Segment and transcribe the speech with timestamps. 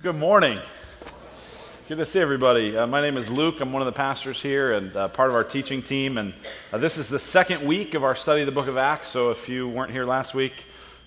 [0.00, 0.60] Good morning.
[1.88, 2.76] Good to see everybody.
[2.76, 3.60] Uh, my name is Luke.
[3.60, 6.18] I'm one of the pastors here and uh, part of our teaching team.
[6.18, 6.34] And
[6.72, 9.08] uh, this is the second week of our study of the book of Acts.
[9.08, 10.52] So if you weren't here last week,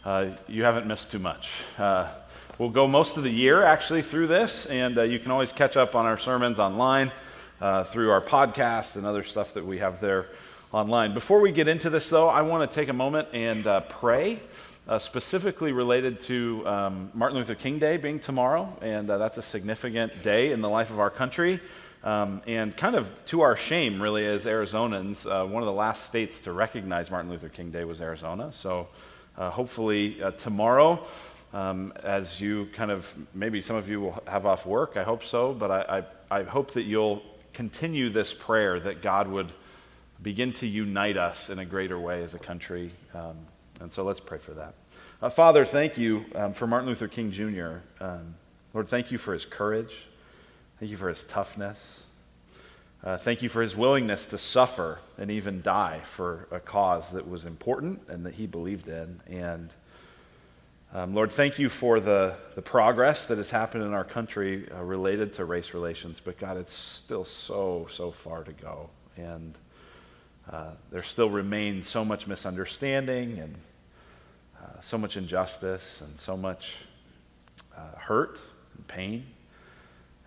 [0.04, 1.52] uh, you haven't missed too much.
[1.78, 2.12] Uh,
[2.58, 5.78] we'll go most of the year actually through this, and uh, you can always catch
[5.78, 7.14] up on our sermons online
[7.86, 10.26] through our podcast and other stuff that we have there
[10.74, 11.14] online.
[11.14, 14.42] Before we get into this, though, I want to take a moment and pray
[14.88, 19.42] uh, specifically related to um, Martin Luther King Day being tomorrow, and uh, that's a
[19.42, 21.60] significant day in the life of our country.
[22.04, 26.06] Um, and kind of to our shame, really, as Arizonans, uh, one of the last
[26.06, 28.52] states to recognize Martin Luther King Day was Arizona.
[28.54, 28.88] So
[29.38, 31.06] uh, hopefully uh, tomorrow,
[31.54, 35.24] um, as you kind of, maybe some of you will have off work, I hope
[35.24, 37.22] so, but I, I, I hope that you'll
[37.54, 39.52] continue this prayer that God would
[40.24, 42.92] begin to unite us in a greater way as a country.
[43.14, 43.36] Um,
[43.82, 44.74] and so let's pray for that.
[45.22, 47.78] Uh, Father, thank you um, for Martin Luther King Jr.
[48.00, 48.36] Um,
[48.74, 49.96] Lord, thank you for his courage.
[50.80, 52.04] Thank you for his toughness.
[53.04, 57.28] Uh, thank you for his willingness to suffer and even die for a cause that
[57.28, 59.20] was important and that he believed in.
[59.28, 59.74] And
[60.94, 64.84] um, Lord, thank you for the, the progress that has happened in our country uh,
[64.84, 66.20] related to race relations.
[66.20, 68.90] But God, it's still so, so far to go.
[69.18, 69.56] And
[70.52, 73.56] uh, there still remains so much misunderstanding and
[74.82, 76.76] so much injustice and so much
[77.78, 78.40] uh, hurt
[78.76, 79.26] and pain.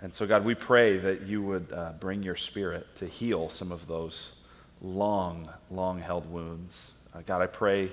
[0.00, 3.72] And so, God, we pray that you would uh, bring your spirit to heal some
[3.72, 4.28] of those
[4.80, 6.92] long, long held wounds.
[7.14, 7.90] Uh, God, I pray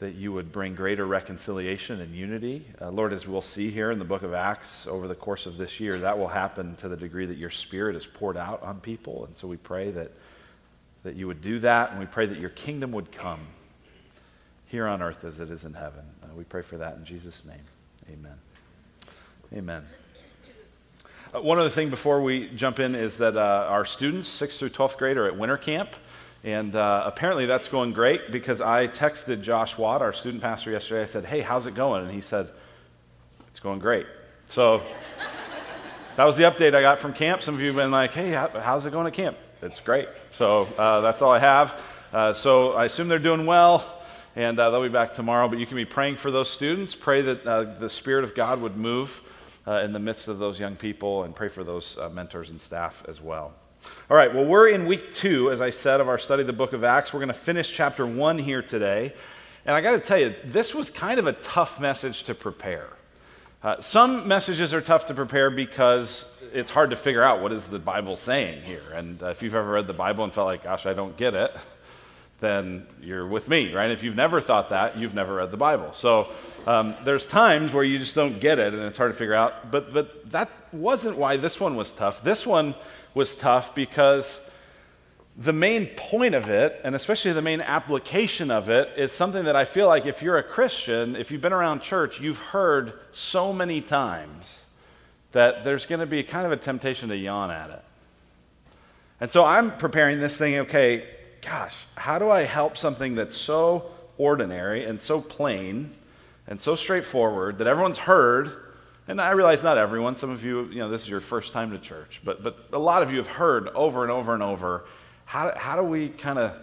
[0.00, 2.64] that you would bring greater reconciliation and unity.
[2.80, 5.56] Uh, Lord, as we'll see here in the book of Acts over the course of
[5.56, 8.80] this year, that will happen to the degree that your spirit is poured out on
[8.80, 9.24] people.
[9.24, 10.12] And so we pray that,
[11.02, 13.40] that you would do that, and we pray that your kingdom would come
[14.68, 16.04] here on earth as it is in heaven.
[16.22, 17.64] Uh, we pray for that in Jesus' name.
[18.12, 18.38] Amen.
[19.52, 19.86] Amen.
[21.34, 24.70] Uh, one other thing before we jump in is that uh, our students, 6th through
[24.70, 25.90] 12th grade, are at winter camp.
[26.44, 31.02] And uh, apparently that's going great because I texted Josh Watt, our student pastor, yesterday.
[31.02, 32.04] I said, Hey, how's it going?
[32.04, 32.50] And he said,
[33.48, 34.06] It's going great.
[34.46, 34.82] So
[36.16, 37.42] that was the update I got from camp.
[37.42, 39.36] Some of you have been like, Hey, how's it going at camp?
[39.62, 40.08] It's great.
[40.30, 41.82] So uh, that's all I have.
[42.12, 43.97] Uh, so I assume they're doing well
[44.38, 45.48] and uh, they'll be back tomorrow.
[45.48, 46.94] But you can be praying for those students.
[46.94, 49.20] Pray that uh, the Spirit of God would move
[49.66, 52.60] uh, in the midst of those young people, and pray for those uh, mentors and
[52.60, 53.52] staff as well.
[54.08, 56.52] All right, well, we're in week two, as I said, of our study of the
[56.52, 57.12] book of Acts.
[57.12, 59.12] We're going to finish chapter one here today.
[59.66, 62.88] And I got to tell you, this was kind of a tough message to prepare.
[63.60, 67.66] Uh, some messages are tough to prepare because it's hard to figure out what is
[67.66, 68.84] the Bible saying here.
[68.94, 71.34] And uh, if you've ever read the Bible and felt like, gosh, I don't get
[71.34, 71.54] it,
[72.40, 73.90] then you're with me, right?
[73.90, 75.92] If you've never thought that, you've never read the Bible.
[75.92, 76.28] So
[76.66, 79.70] um, there's times where you just don't get it and it's hard to figure out.
[79.70, 82.22] But, but that wasn't why this one was tough.
[82.22, 82.74] This one
[83.14, 84.40] was tough because
[85.36, 89.56] the main point of it, and especially the main application of it, is something that
[89.56, 93.52] I feel like if you're a Christian, if you've been around church, you've heard so
[93.52, 94.60] many times
[95.32, 97.84] that there's going to be kind of a temptation to yawn at it.
[99.20, 101.06] And so I'm preparing this thing, okay,
[101.42, 105.92] gosh, how do I help something that's so ordinary and so plain
[106.46, 108.52] and so straightforward that everyone's heard?
[109.06, 111.70] And I realize not everyone, some of you, you know, this is your first time
[111.70, 114.84] to church, but, but a lot of you have heard over and over and over.
[115.24, 116.54] How, how do we kind of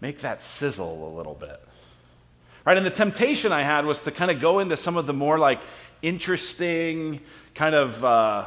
[0.00, 1.60] make that sizzle a little bit?
[2.66, 2.76] Right?
[2.76, 5.38] And the temptation I had was to kind of go into some of the more
[5.38, 5.60] like
[6.02, 7.20] interesting,
[7.54, 8.46] kind of uh,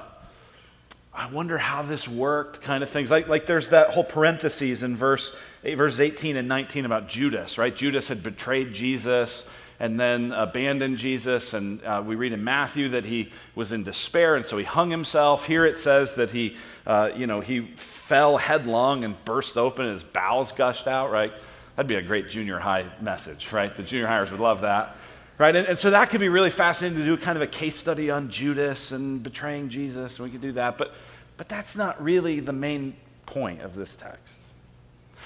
[1.13, 3.11] I wonder how this worked kind of things.
[3.11, 7.75] Like, like there's that whole parentheses in verse, verse 18 and 19 about Judas, right?
[7.75, 9.44] Judas had betrayed Jesus
[9.81, 11.53] and then abandoned Jesus.
[11.53, 14.89] And uh, we read in Matthew that he was in despair, and so he hung
[14.89, 15.45] himself.
[15.45, 16.55] Here it says that he,
[16.85, 21.33] uh, you know, he fell headlong and burst open, his bowels gushed out, right?
[21.75, 23.75] That'd be a great junior high message, right?
[23.75, 24.95] The junior highers would love that.
[25.38, 25.56] Right?
[25.56, 28.11] And, and, so that could be really fascinating to do kind of a case study
[28.11, 30.78] on Judas and betraying Jesus, and we could do that.
[30.78, 30.94] But,
[31.38, 32.96] but that's not really the main
[33.26, 34.38] point of this text.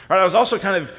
[0.09, 0.19] Right?
[0.19, 0.93] I was also kind of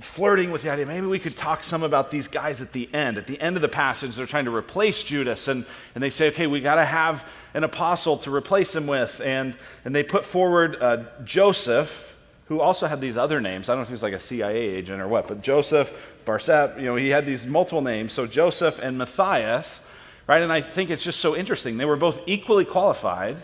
[0.00, 3.16] flirting with the idea maybe we could talk some about these guys at the end.
[3.16, 5.64] At the end of the passage, they're trying to replace Judas, and,
[5.94, 9.20] and they say, okay, we got to have an apostle to replace him with.
[9.20, 12.13] And, and they put forward uh, Joseph
[12.54, 13.68] who also had these other names.
[13.68, 15.92] I don't know if he was like a CIA agent or what, but Joseph,
[16.24, 18.12] Barsabbas, you know, he had these multiple names.
[18.12, 19.80] So Joseph and Matthias,
[20.28, 20.40] right?
[20.40, 21.78] And I think it's just so interesting.
[21.78, 23.38] They were both equally qualified,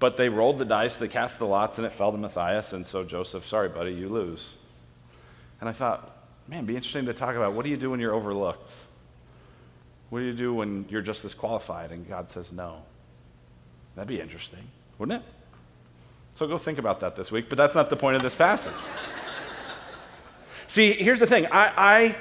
[0.00, 2.72] but they rolled the dice, they cast the lots, and it fell to Matthias.
[2.72, 4.54] And so Joseph, sorry, buddy, you lose.
[5.60, 6.16] And I thought,
[6.48, 8.72] man, be interesting to talk about what do you do when you're overlooked?
[10.10, 12.82] What do you do when you're just as qualified and God says no?
[13.94, 14.66] That'd be interesting,
[14.98, 15.28] wouldn't it?
[16.34, 18.72] So go think about that this week, but that's not the point of this passage.
[20.66, 22.16] See, here's the thing I, I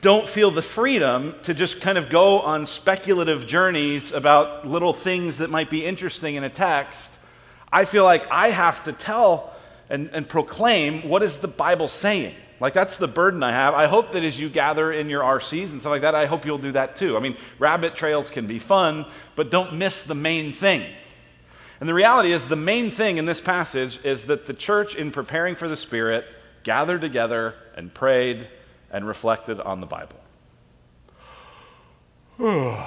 [0.00, 5.38] don't feel the freedom to just kind of go on speculative journeys about little things
[5.38, 7.12] that might be interesting in a text.
[7.70, 9.54] I feel like I have to tell
[9.90, 12.34] and, and proclaim what is the Bible saying.
[12.60, 13.74] Like, that's the burden I have.
[13.74, 16.44] I hope that as you gather in your RCs and stuff like that, I hope
[16.44, 17.16] you'll do that too.
[17.16, 19.06] I mean, rabbit trails can be fun,
[19.36, 20.90] but don't miss the main thing.
[21.80, 25.10] And the reality is, the main thing in this passage is that the church, in
[25.10, 26.24] preparing for the Spirit,
[26.64, 28.48] gathered together and prayed
[28.90, 30.16] and reflected on the Bible.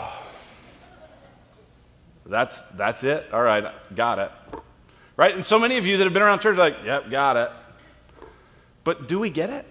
[2.26, 3.28] that's, that's it.
[3.32, 3.66] All right,
[3.96, 4.32] got it.
[5.16, 5.36] Right?
[5.36, 7.50] And so many of you that have been around church like, yep, got it.
[8.84, 9.66] But do we get it?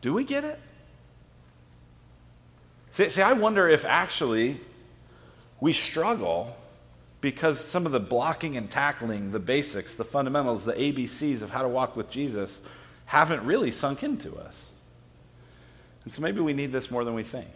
[0.00, 0.58] Do we get it?
[2.90, 4.60] See, see, I wonder if actually
[5.60, 6.56] we struggle
[7.20, 11.62] because some of the blocking and tackling, the basics, the fundamentals, the ABCs of how
[11.62, 12.60] to walk with Jesus
[13.06, 14.64] haven't really sunk into us.
[16.04, 17.48] And so maybe we need this more than we think.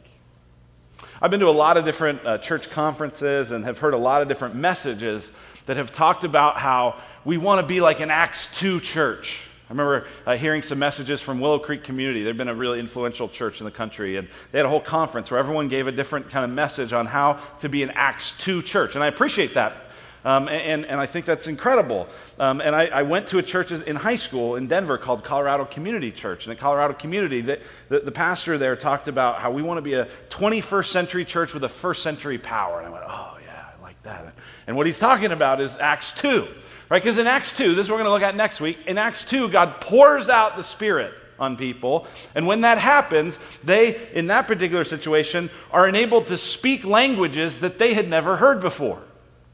[1.22, 4.22] I've been to a lot of different uh, church conferences and have heard a lot
[4.22, 5.30] of different messages
[5.66, 9.42] that have talked about how we want to be like an Acts 2 church.
[9.70, 12.24] I remember uh, hearing some messages from Willow Creek Community.
[12.24, 15.30] They've been a really influential church in the country, and they had a whole conference
[15.30, 18.62] where everyone gave a different kind of message on how to be an Acts 2
[18.62, 18.96] church.
[18.96, 19.76] And I appreciate that.
[20.24, 22.08] Um, and, and I think that's incredible.
[22.40, 25.64] Um, and I, I, went to a church in high school in Denver called Colorado
[25.64, 26.46] Community Church.
[26.46, 29.82] And at Colorado Community, the, the, the pastor there talked about how we want to
[29.82, 32.78] be a 21st century church with a first century power.
[32.78, 34.34] And I went, oh, yeah, I like that.
[34.66, 36.48] And what he's talking about is Acts 2
[36.90, 37.00] Right?
[37.00, 38.78] Because in Acts 2, this is what we're going to look at next week.
[38.86, 42.08] In Acts 2, God pours out the Spirit on people.
[42.34, 47.78] And when that happens, they, in that particular situation, are enabled to speak languages that
[47.78, 49.00] they had never heard before,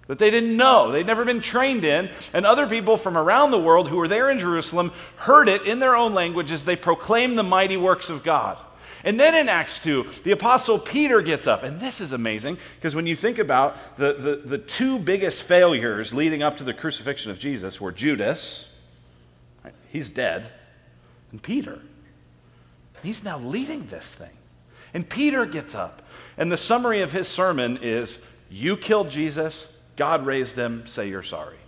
[0.08, 2.10] that they didn't know, they'd never been trained in.
[2.32, 5.78] And other people from around the world who were there in Jerusalem heard it in
[5.78, 6.64] their own languages.
[6.64, 8.58] They proclaimed the mighty works of God.
[9.06, 11.62] And then in Acts 2, the Apostle Peter gets up.
[11.62, 16.12] And this is amazing because when you think about the, the, the, two biggest failures
[16.12, 18.66] leading up to the crucifixion of Jesus were Judas,
[19.64, 19.72] right?
[19.92, 20.50] he's dead,
[21.30, 21.78] and Peter.
[23.00, 24.32] He's now leading this thing.
[24.92, 26.02] And Peter gets up.
[26.36, 28.18] And the summary of his sermon is
[28.50, 31.58] You killed Jesus, God raised him, say you're sorry.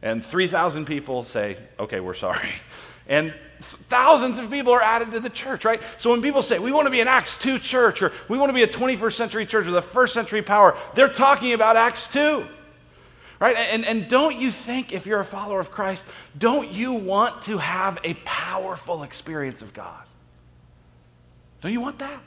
[0.00, 2.48] And 3,000 people say, Okay, we're sorry.
[3.08, 5.80] And thousands of people are added to the church, right?
[5.98, 8.50] So when people say, we want to be an Acts 2 church, or we want
[8.50, 12.08] to be a 21st century church with a first century power, they're talking about Acts
[12.08, 12.46] 2.
[13.38, 13.56] Right?
[13.56, 16.06] And, and don't you think, if you're a follower of Christ,
[16.38, 20.04] don't you want to have a powerful experience of God?
[21.60, 22.20] Don't you want that?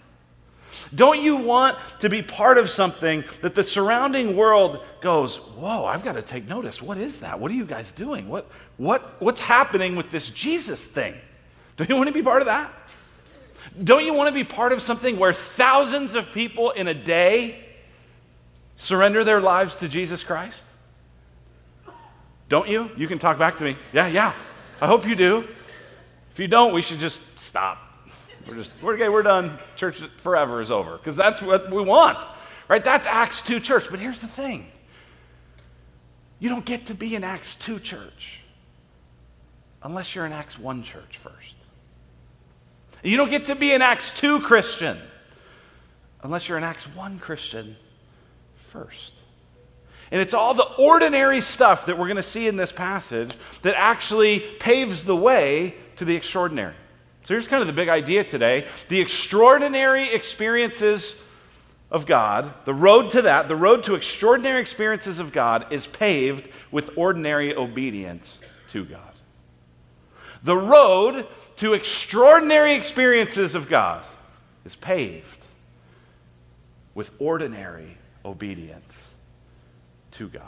[0.93, 6.03] Don't you want to be part of something that the surrounding world goes, Whoa, I've
[6.03, 6.81] got to take notice.
[6.81, 7.39] What is that?
[7.39, 8.27] What are you guys doing?
[8.27, 11.15] What, what, what's happening with this Jesus thing?
[11.77, 12.71] Don't you want to be part of that?
[13.83, 17.63] Don't you want to be part of something where thousands of people in a day
[18.75, 20.63] surrender their lives to Jesus Christ?
[22.49, 22.89] Don't you?
[22.97, 23.77] You can talk back to me.
[23.93, 24.33] Yeah, yeah.
[24.81, 25.47] I hope you do.
[26.31, 27.88] If you don't, we should just stop.
[28.49, 29.57] We're just, we're, okay, we're done.
[29.75, 30.97] Church forever is over.
[30.97, 32.17] Because that's what we want.
[32.67, 32.83] Right?
[32.83, 33.87] That's Acts 2 church.
[33.89, 34.71] But here's the thing
[36.39, 38.39] you don't get to be an Acts 2 church
[39.83, 41.55] unless you're an Acts 1 church first.
[43.03, 44.97] You don't get to be an Acts 2 Christian
[46.21, 47.75] unless you're an Acts 1 Christian
[48.55, 49.13] first.
[50.11, 53.75] And it's all the ordinary stuff that we're going to see in this passage that
[53.77, 56.73] actually paves the way to the extraordinary.
[57.23, 61.15] So here's kind of the big idea today the extraordinary experiences
[61.91, 66.49] of God, the road to that, the road to extraordinary experiences of God is paved
[66.71, 68.37] with ordinary obedience
[68.69, 69.01] to God.
[70.43, 74.05] The road to extraordinary experiences of God
[74.65, 75.39] is paved
[76.93, 79.09] with ordinary obedience
[80.11, 80.43] to God.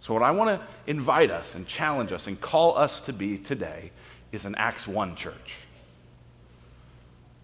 [0.00, 3.38] So, what I want to invite us and challenge us and call us to be
[3.38, 3.90] today
[4.34, 5.54] is an Acts 1 church.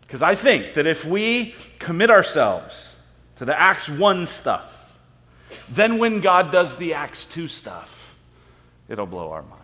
[0.03, 2.87] Because I think that if we commit ourselves
[3.37, 4.95] to the Acts 1 stuff,
[5.69, 8.17] then when God does the Acts 2 stuff,
[8.89, 9.57] it'll blow our minds.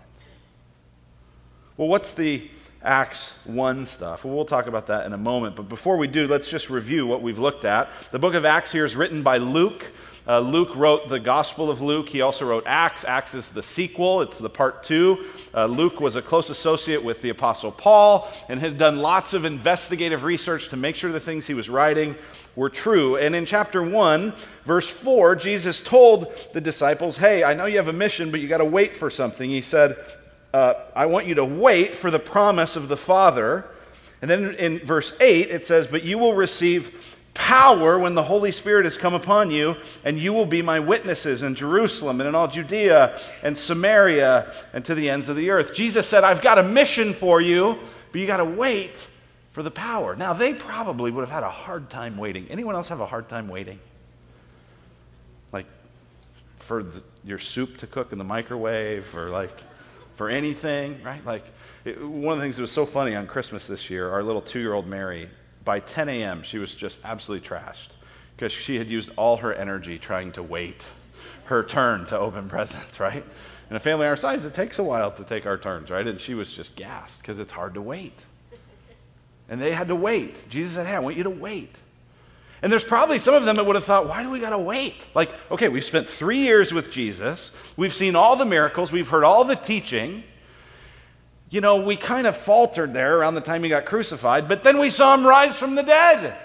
[1.77, 2.49] Well, what's the
[2.87, 4.25] Acts 1 stuff.
[4.25, 5.57] Well, we'll talk about that in a moment.
[5.57, 7.91] But before we do, let's just review what we've looked at.
[8.13, 9.85] The book of Acts here is written by Luke.
[10.29, 12.09] Uh, Luke wrote the Gospel of Luke.
[12.09, 13.05] He also wrote Acts.
[13.05, 15.25] Acts is the sequel, it's the part two.
[15.55, 19.45] Uh, Luke was a close associate with the Apostle Paul and had done lots of
[19.45, 22.17] investigative research to make sure the things he was writing
[22.57, 23.17] were true.
[23.17, 27.89] And in chapter 1, verse 4, Jesus told the disciples, Hey, I know you have
[27.89, 29.49] a mission, but you got to wait for something.
[29.49, 29.97] He said,
[30.53, 33.67] uh, I want you to wait for the promise of the Father.
[34.23, 38.51] And then in verse 8, it says, But you will receive power when the Holy
[38.51, 42.35] Spirit has come upon you, and you will be my witnesses in Jerusalem and in
[42.35, 45.75] all Judea and Samaria and to the ends of the earth.
[45.75, 47.79] Jesus said, I've got a mission for you,
[48.11, 49.07] but you got to wait
[49.53, 50.17] for the power.
[50.17, 52.47] Now, they probably would have had a hard time waiting.
[52.51, 53.79] Anyone else have a hard time waiting?
[55.53, 55.67] Like
[56.59, 59.53] for the, your soup to cook in the microwave or like
[60.17, 61.25] for anything, right?
[61.25, 61.45] Like
[61.85, 64.59] one of the things that was so funny on Christmas this year, our little two
[64.61, 65.29] year old Mary
[65.67, 67.89] by 10 a.m., she was just absolutely trashed
[68.35, 70.87] because she had used all her energy trying to wait
[71.47, 73.25] her turn to open presents, right?
[73.69, 76.07] In a family our size, it takes a while to take our turns, right?
[76.07, 78.19] And she was just gassed because it's hard to wait.
[79.49, 80.49] And they had to wait.
[80.49, 81.77] Jesus said, Hey, I want you to wait.
[82.63, 84.59] And there's probably some of them that would have thought, why do we got to
[84.59, 85.07] wait?
[85.15, 87.51] Like, okay, we've spent three years with Jesus.
[87.77, 88.91] We've seen all the miracles.
[88.91, 90.25] We've heard all the teaching
[91.51, 94.79] you know, we kind of faltered there around the time he got crucified, but then
[94.79, 96.37] we saw him rise from the dead.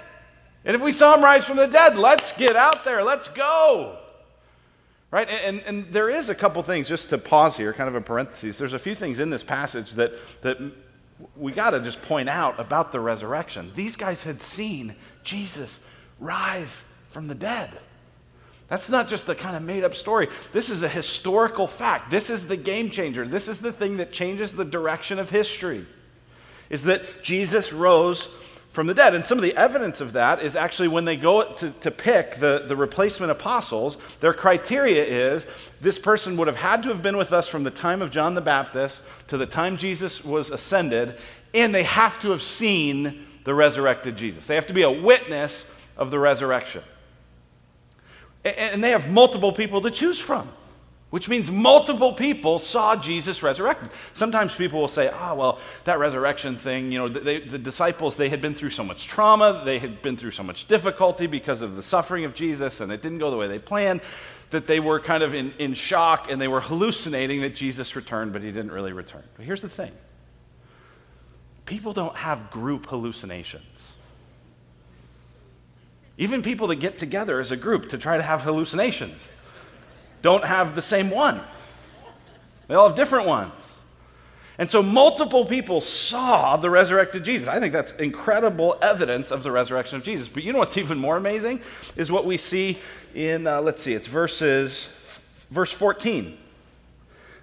[0.63, 3.97] And if we saw him rise from the dead, let's get out there, let's go.
[5.09, 5.27] Right?
[5.29, 8.57] And, and there is a couple things, just to pause here, kind of a parenthesis.
[8.57, 10.57] There's a few things in this passage that, that
[11.35, 13.71] we got to just point out about the resurrection.
[13.75, 15.79] These guys had seen Jesus
[16.19, 17.71] rise from the dead.
[18.71, 20.29] That's not just a kind of made up story.
[20.53, 22.09] This is a historical fact.
[22.09, 23.27] This is the game changer.
[23.27, 25.85] This is the thing that changes the direction of history.
[26.69, 28.29] Is that Jesus rose
[28.69, 29.13] from the dead.
[29.13, 32.35] And some of the evidence of that is actually when they go to, to pick
[32.35, 35.45] the, the replacement apostles, their criteria is
[35.81, 38.35] this person would have had to have been with us from the time of John
[38.35, 41.17] the Baptist to the time Jesus was ascended,
[41.53, 44.47] and they have to have seen the resurrected Jesus.
[44.47, 45.65] They have to be a witness
[45.97, 46.83] of the resurrection.
[48.43, 50.49] And they have multiple people to choose from,
[51.11, 53.89] which means multiple people saw Jesus resurrected.
[54.13, 58.17] Sometimes people will say, ah, oh, well, that resurrection thing, you know, they, the disciples,
[58.17, 61.61] they had been through so much trauma, they had been through so much difficulty because
[61.61, 64.01] of the suffering of Jesus, and it didn't go the way they planned,
[64.49, 68.33] that they were kind of in, in shock and they were hallucinating that Jesus returned,
[68.33, 69.23] but he didn't really return.
[69.37, 69.91] But here's the thing
[71.65, 73.65] people don't have group hallucinations.
[76.21, 79.31] Even people that get together as a group to try to have hallucinations
[80.21, 81.41] don't have the same one.
[82.67, 83.51] They all have different ones.
[84.59, 87.47] And so multiple people saw the resurrected Jesus.
[87.47, 90.29] I think that's incredible evidence of the resurrection of Jesus.
[90.29, 91.59] But you know what's even more amazing
[91.95, 92.77] is what we see
[93.15, 94.89] in uh, let's see, it's verses
[95.49, 96.25] verse 14.
[96.27, 96.37] It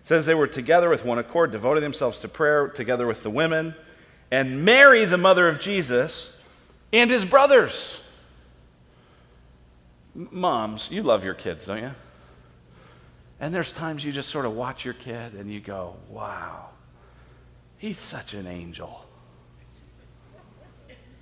[0.05, 3.75] says they were together with one accord, devoting themselves to prayer together with the women,
[4.31, 6.31] and Mary, the mother of Jesus,
[6.93, 8.03] and his brothers.
[10.15, 11.95] Moms, you love your kids, don't you?
[13.41, 16.71] And there's times you just sort of watch your kid and you go, wow,
[17.79, 19.05] he's such an angel.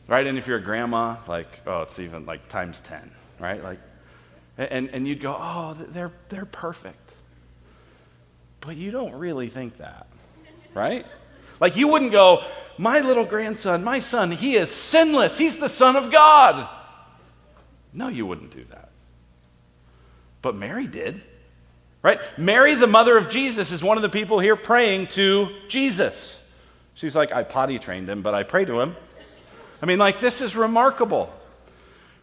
[0.08, 0.26] Right?
[0.26, 3.62] And if you're a grandma, like, oh, it's even like times 10, right?
[3.62, 3.80] Like,
[4.56, 7.10] and, and you'd go, oh, they're, they're perfect.
[8.60, 10.06] But you don't really think that,
[10.72, 11.04] right?
[11.60, 12.44] Like, you wouldn't go,
[12.78, 15.36] my little grandson, my son, he is sinless.
[15.36, 16.68] He's the Son of God.
[17.96, 18.90] No, you wouldn't do that.
[20.42, 21.22] But Mary did.
[22.02, 22.20] Right?
[22.38, 26.38] Mary, the mother of Jesus, is one of the people here praying to Jesus.
[26.94, 28.94] She's like, I potty trained him, but I pray to him.
[29.82, 31.32] I mean, like, this is remarkable.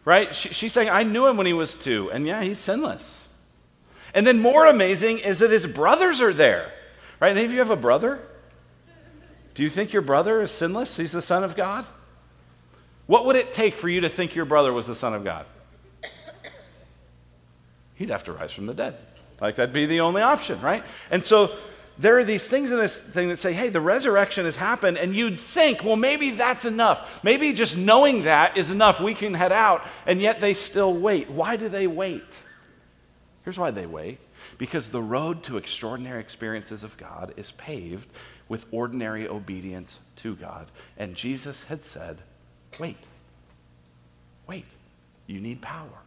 [0.04, 0.34] Right?
[0.34, 3.26] She, she's saying, I knew him when he was two, and yeah, he's sinless.
[4.14, 6.72] And then more amazing is that his brothers are there.
[7.20, 7.32] Right?
[7.32, 8.20] Any of you have a brother?
[9.54, 10.96] Do you think your brother is sinless?
[10.96, 11.84] He's the Son of God?
[13.06, 15.46] What would it take for you to think your brother was the Son of God?
[17.94, 18.96] He'd have to rise from the dead.
[19.40, 20.84] Like that'd be the only option, right?
[21.10, 21.54] And so
[21.98, 25.14] there are these things in this thing that say, hey, the resurrection has happened, and
[25.14, 27.22] you'd think, well, maybe that's enough.
[27.22, 29.00] Maybe just knowing that is enough.
[29.00, 31.30] We can head out, and yet they still wait.
[31.30, 32.42] Why do they wait?
[33.44, 34.18] Here's why they wait
[34.58, 38.08] because the road to extraordinary experiences of God is paved
[38.48, 40.70] with ordinary obedience to God.
[40.96, 42.18] And Jesus had said,
[42.78, 42.98] wait,
[44.46, 44.66] wait,
[45.26, 46.03] you need power.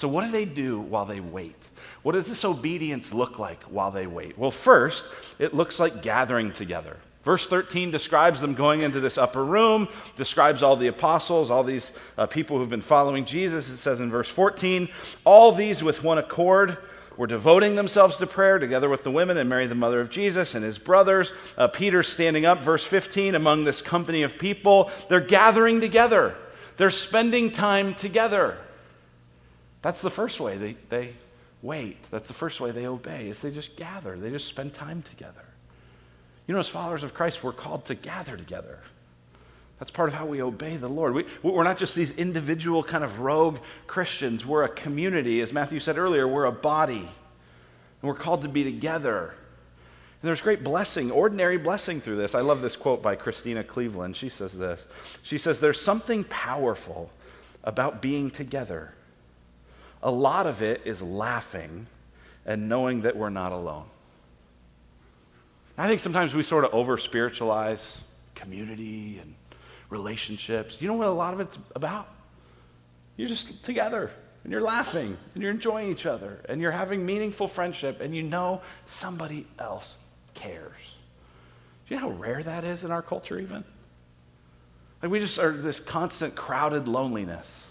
[0.00, 1.68] So, what do they do while they wait?
[2.00, 4.38] What does this obedience look like while they wait?
[4.38, 5.04] Well, first,
[5.38, 6.96] it looks like gathering together.
[7.22, 11.92] Verse 13 describes them going into this upper room, describes all the apostles, all these
[12.16, 13.68] uh, people who've been following Jesus.
[13.68, 14.88] It says in verse 14,
[15.24, 16.78] all these with one accord
[17.18, 20.54] were devoting themselves to prayer together with the women and Mary, the mother of Jesus,
[20.54, 21.34] and his brothers.
[21.58, 24.90] Uh, Peter standing up, verse 15, among this company of people.
[25.10, 26.36] They're gathering together,
[26.78, 28.56] they're spending time together.
[29.82, 31.12] That's the first way they, they
[31.62, 32.02] wait.
[32.10, 35.44] That's the first way they obey, is they just gather, they just spend time together.
[36.46, 38.80] You know, as followers of Christ, we're called to gather together.
[39.78, 41.14] That's part of how we obey the Lord.
[41.14, 44.44] We, we're not just these individual kind of rogue Christians.
[44.44, 45.40] We're a community.
[45.40, 46.98] As Matthew said earlier, we're a body.
[46.98, 47.08] And
[48.02, 49.28] we're called to be together.
[49.28, 52.34] And there's great blessing, ordinary blessing through this.
[52.34, 54.16] I love this quote by Christena Cleveland.
[54.16, 54.86] She says this
[55.22, 57.10] She says, There's something powerful
[57.64, 58.92] about being together.
[60.02, 61.86] A lot of it is laughing
[62.46, 63.86] and knowing that we're not alone.
[65.76, 68.00] I think sometimes we sort of over spiritualize
[68.34, 69.34] community and
[69.88, 70.80] relationships.
[70.80, 72.08] You know what a lot of it's about?
[73.16, 74.10] You're just together
[74.44, 78.22] and you're laughing and you're enjoying each other and you're having meaningful friendship and you
[78.22, 79.96] know somebody else
[80.34, 80.72] cares.
[81.86, 83.64] Do you know how rare that is in our culture, even?
[85.02, 87.66] Like we just are this constant crowded loneliness.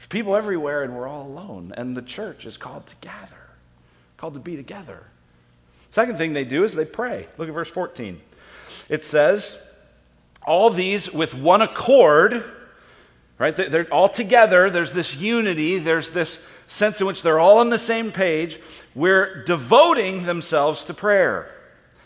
[0.00, 1.74] There's people everywhere and we're all alone.
[1.76, 3.36] And the church is called to gather,
[4.16, 5.04] called to be together.
[5.90, 7.28] Second thing they do is they pray.
[7.36, 8.18] Look at verse 14.
[8.88, 9.58] It says,
[10.42, 12.42] all these with one accord,
[13.38, 13.54] right?
[13.54, 14.70] They're all together.
[14.70, 15.78] There's this unity.
[15.78, 18.58] There's this sense in which they're all on the same page.
[18.94, 21.54] We're devoting themselves to prayer.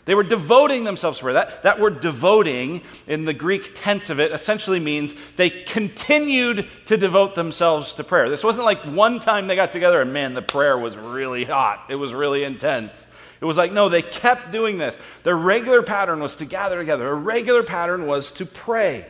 [0.05, 1.33] They were devoting themselves to prayer.
[1.33, 6.95] That, that word devoting in the Greek tense of it essentially means they continued to
[6.95, 8.29] devote themselves to prayer.
[8.29, 11.85] This wasn't like one time they got together and man, the prayer was really hot,
[11.89, 13.07] it was really intense.
[13.41, 14.97] It was like, no, they kept doing this.
[15.23, 19.07] Their regular pattern was to gather together, a regular pattern was to pray.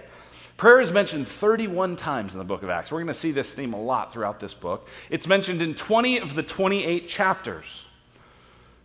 [0.56, 2.90] Prayer is mentioned 31 times in the book of Acts.
[2.90, 4.88] We're going to see this theme a lot throughout this book.
[5.10, 7.66] It's mentioned in 20 of the 28 chapters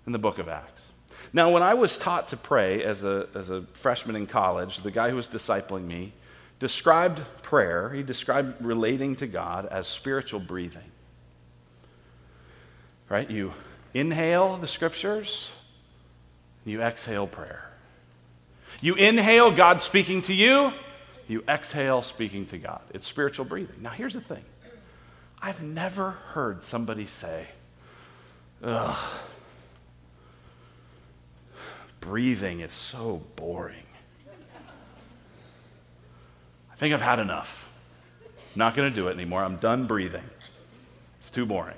[0.05, 0.80] in the book of Acts.
[1.33, 4.91] Now, when I was taught to pray as a, as a freshman in college, the
[4.91, 6.13] guy who was discipling me
[6.59, 10.91] described prayer, he described relating to God as spiritual breathing.
[13.09, 13.31] Right?
[13.31, 13.53] You
[13.95, 15.51] inhale the scriptures,
[16.65, 17.71] you exhale prayer.
[18.81, 20.73] You inhale God speaking to you,
[21.29, 22.81] you exhale speaking to God.
[22.93, 23.77] It's spiritual breathing.
[23.81, 24.45] Now, here's the thing
[25.41, 27.47] I've never heard somebody say,
[28.63, 28.99] ugh,
[32.01, 33.77] breathing is so boring.
[36.73, 37.71] I think I've had enough.
[38.55, 39.45] I'm not going to do it anymore.
[39.45, 40.25] I'm done breathing.
[41.19, 41.77] It's too boring.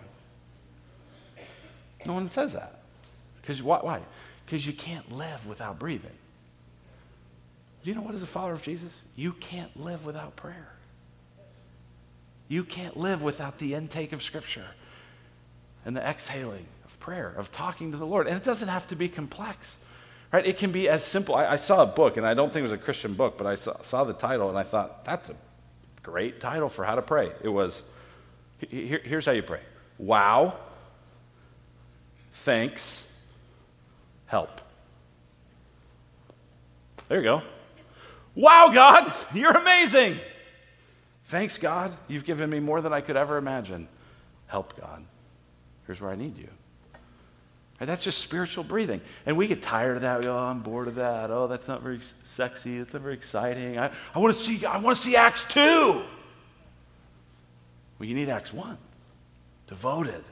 [2.07, 2.81] No one says that.
[3.41, 4.01] Because why?
[4.47, 6.13] Because you can't live without breathing.
[7.83, 8.93] Do you know what is a follower of Jesus?
[9.17, 10.69] You can't live without prayer.
[12.49, 14.67] You can't live without the intake of Scripture
[15.85, 18.29] and the exhaling of prayer, of talking to the Lord.
[18.29, 19.77] And it doesn't have to be complex,
[20.33, 20.47] right?
[20.47, 21.35] It can be as simple.
[21.35, 23.47] I, I saw a book, and I don't think it was a Christian book, but
[23.47, 25.35] I saw, saw, the title, and I thought, that's a
[26.03, 27.33] great title for how to pray.
[27.43, 27.83] It was,
[28.59, 29.61] here, here's how you pray
[29.99, 30.55] Wow
[32.43, 33.03] thanks,
[34.27, 34.61] help.
[37.09, 37.43] There you go.
[38.35, 40.19] Wow, God, you're amazing.
[41.27, 43.89] Thanks, God, you've given me more than I could ever imagine.
[44.47, 45.05] Help, God.
[45.87, 46.49] Here's where I need you.
[47.83, 49.01] Right, that's just spiritual breathing.
[49.27, 50.21] And we get tired of that.
[50.21, 51.33] We go, oh, I'm bored of that.
[51.33, 52.79] Oh, that's not very sexy.
[52.79, 53.77] That's not very exciting.
[53.77, 55.61] I, I want to see I want to see Acts 2.
[55.61, 56.05] Well,
[57.99, 58.79] you need Acts 1.
[59.67, 60.23] Devoted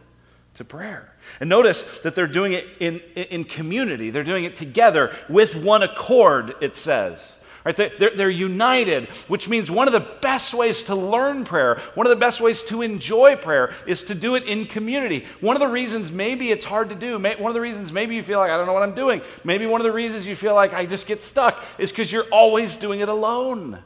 [0.54, 1.12] to prayer.
[1.40, 5.82] And notice that they're doing it in, in community, they're doing it together with one
[5.82, 7.32] accord, it says.
[7.64, 7.76] Right?
[7.76, 12.10] They're, they're united, which means one of the best ways to learn prayer, one of
[12.10, 15.26] the best ways to enjoy prayer is to do it in community.
[15.40, 18.22] One of the reasons maybe it's hard to do, one of the reasons maybe you
[18.22, 20.54] feel like I don't know what I'm doing, maybe one of the reasons you feel
[20.54, 23.82] like I just get stuck is because you're always doing it alone.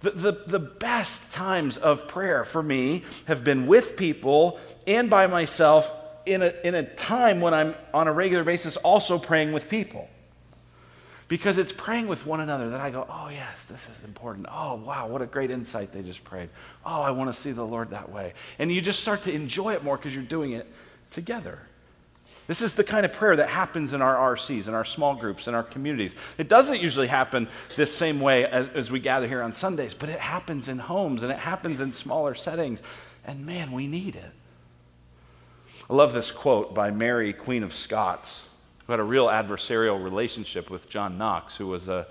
[0.00, 5.28] The, the, the best times of prayer for me have been with people and by
[5.28, 5.90] myself
[6.26, 10.08] in a, in a time when I'm on a regular basis also praying with people.
[11.32, 14.46] Because it's praying with one another that I go, oh, yes, this is important.
[14.50, 16.50] Oh, wow, what a great insight they just prayed.
[16.84, 18.34] Oh, I want to see the Lord that way.
[18.58, 20.70] And you just start to enjoy it more because you're doing it
[21.10, 21.58] together.
[22.48, 25.48] This is the kind of prayer that happens in our RCs, in our small groups,
[25.48, 26.14] in our communities.
[26.36, 30.10] It doesn't usually happen this same way as, as, we gather here on Sundays, but
[30.10, 32.80] it happens in homes and it happens in smaller settings.
[33.24, 34.32] And man, we need it.
[35.88, 38.42] I love this quote by Mary, Queen of Scots.
[38.92, 42.06] Had a real adversarial relationship with John Knox, who was a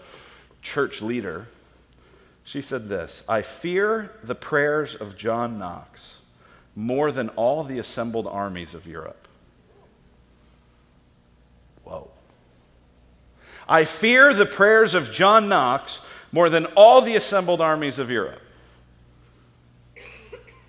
[0.62, 1.48] church leader.
[2.44, 6.18] She said this I fear the prayers of John Knox
[6.76, 9.28] more than all the assembled armies of Europe.
[11.84, 12.10] Whoa.
[13.68, 16.00] I fear the prayers of John Knox
[16.32, 18.42] more than all the assembled armies of Europe.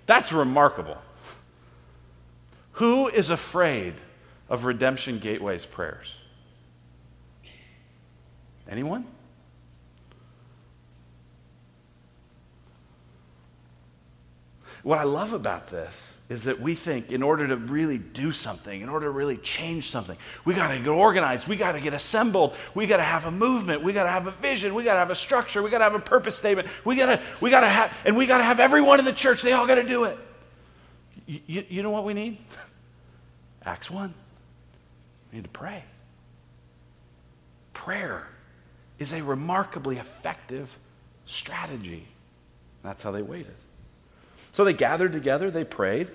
[0.05, 0.97] That's remarkable.
[2.73, 3.93] Who is afraid
[4.49, 6.15] of Redemption Gateway's prayers?
[8.69, 9.05] Anyone?
[14.83, 18.81] What I love about this is that we think in order to really do something,
[18.81, 21.93] in order to really change something, we got to get organized, we got to get
[21.93, 24.93] assembled, we got to have a movement, we got to have a vision, we got
[24.93, 27.49] to have a structure, we got to have a purpose statement, we got to we
[27.49, 29.75] got to have and we got to have everyone in the church, they all got
[29.75, 30.17] to do it.
[31.25, 32.37] You, you know what we need?
[33.65, 34.13] Acts 1.
[35.33, 35.83] We need to pray.
[37.73, 38.27] Prayer
[38.99, 40.77] is a remarkably effective
[41.25, 42.05] strategy.
[42.83, 43.55] That's how they waited.
[44.51, 46.11] So they gathered together, they prayed,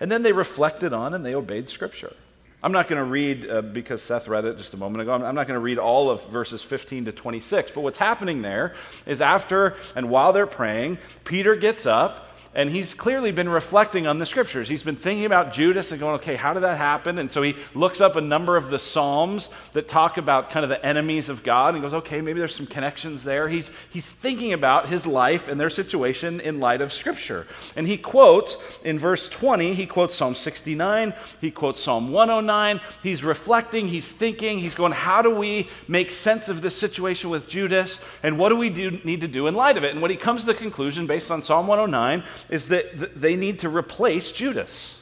[0.00, 2.16] and then they reflected on and they obeyed Scripture.
[2.62, 5.34] I'm not going to read, uh, because Seth read it just a moment ago, I'm
[5.34, 7.72] not going to read all of verses 15 to 26.
[7.72, 12.92] But what's happening there is after and while they're praying, Peter gets up and he's
[12.92, 14.68] clearly been reflecting on the scriptures.
[14.68, 17.18] He's been thinking about Judas and going, okay, how did that happen?
[17.18, 20.68] And so he looks up a number of the Psalms that talk about kind of
[20.68, 23.48] the enemies of God and goes, okay, maybe there's some connections there.
[23.48, 27.46] He's, he's thinking about his life and their situation in light of scripture.
[27.74, 32.80] And he quotes in verse 20, he quotes Psalm 69, he quotes Psalm 109.
[33.02, 37.48] He's reflecting, he's thinking, he's going, how do we make sense of this situation with
[37.48, 37.98] Judas?
[38.22, 39.92] And what do we do, need to do in light of it?
[39.92, 43.60] And what he comes to the conclusion based on Psalm 109 is that they need
[43.60, 44.98] to replace Judas.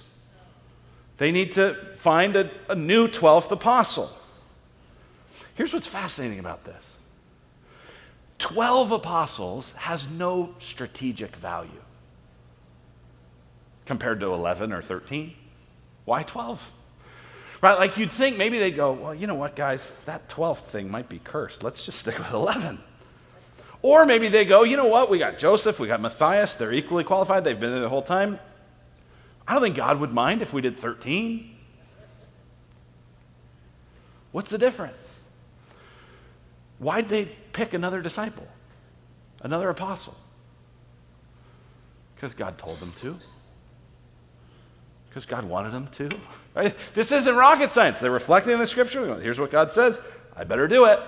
[1.18, 4.10] They need to find a, a new 12th apostle.
[5.54, 6.96] Here's what's fascinating about this
[8.38, 11.70] 12 apostles has no strategic value
[13.84, 15.34] compared to 11 or 13.
[16.06, 16.72] Why 12?
[17.60, 17.78] Right?
[17.78, 21.08] Like you'd think maybe they'd go, well, you know what, guys, that 12th thing might
[21.08, 21.62] be cursed.
[21.62, 22.80] Let's just stick with 11.
[23.82, 25.10] Or maybe they go, you know what?
[25.10, 26.54] We got Joseph, we got Matthias.
[26.54, 27.44] They're equally qualified.
[27.44, 28.38] They've been there the whole time.
[29.48, 31.56] I don't think God would mind if we did 13.
[34.32, 35.14] What's the difference?
[36.78, 38.46] Why'd they pick another disciple,
[39.42, 40.14] another apostle?
[42.14, 43.18] Because God told them to.
[45.08, 46.10] Because God wanted them to.
[46.52, 46.74] Right?
[46.94, 48.00] This isn't rocket science.
[48.00, 49.20] They're reflecting the scripture.
[49.20, 50.00] Here's what God says.
[50.36, 50.98] I better do it.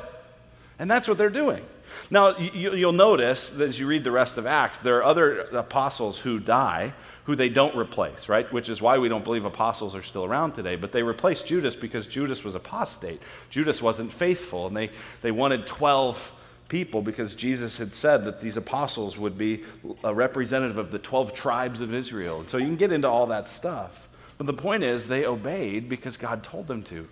[0.82, 1.64] And that's what they're doing.
[2.10, 5.42] Now, you, will notice that as you read the rest of Acts, there are other
[5.42, 6.92] apostles who die
[7.22, 8.52] who they don't replace, right?
[8.52, 10.74] Which is why we don't believe apostles are still around today.
[10.74, 13.22] But they replaced Judas because Judas was apostate.
[13.48, 14.90] Judas wasn't faithful, and they,
[15.20, 16.32] they wanted 12
[16.66, 19.62] people because Jesus had said that these apostles would be
[20.02, 22.40] a representative of the 12 tribes of Israel.
[22.40, 24.08] And so you can get into all that stuff.
[24.36, 27.06] But the point is, they obeyed because God told them to.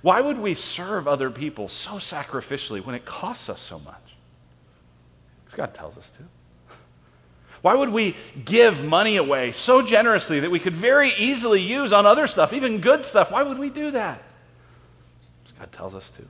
[0.00, 3.96] Why would we serve other people so sacrificially when it costs us so much?
[5.44, 6.74] Because God tells us to.
[7.62, 12.06] Why would we give money away so generously that we could very easily use on
[12.06, 13.30] other stuff, even good stuff?
[13.30, 14.22] Why would we do that?
[15.42, 16.22] Because God tells us to.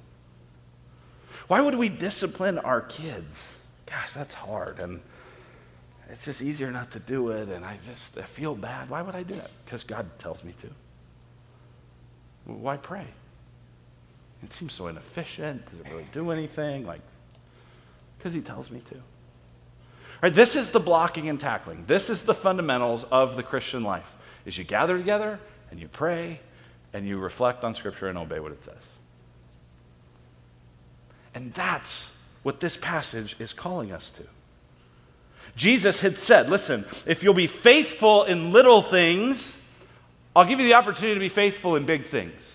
[1.46, 3.52] Why would we discipline our kids?
[3.86, 4.78] Gosh, that's hard.
[4.80, 5.00] And
[6.08, 7.48] it's just easier not to do it.
[7.48, 8.90] And I just I feel bad.
[8.90, 9.50] Why would I do it?
[9.64, 10.68] Because God tells me to.
[12.44, 13.06] Why pray?
[14.42, 15.68] It seems so inefficient.
[15.70, 16.84] Does it really do anything?
[16.86, 17.00] Like,
[18.18, 18.94] because he tells me to.
[18.94, 19.02] All
[20.28, 21.84] right, this is the blocking and tackling.
[21.86, 24.14] This is the fundamentals of the Christian life.
[24.44, 25.38] Is you gather together
[25.70, 26.40] and you pray
[26.92, 28.74] and you reflect on Scripture and obey what it says.
[31.34, 32.10] And that's
[32.42, 34.24] what this passage is calling us to.
[35.56, 39.56] Jesus had said, listen, if you'll be faithful in little things,
[40.34, 42.51] I'll give you the opportunity to be faithful in big things.